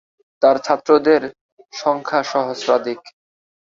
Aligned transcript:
তার 0.41 0.57
ছাত্রদের 0.59 1.21
সংখ্যা 1.73 2.21
সহস্রাধিক। 2.23 2.99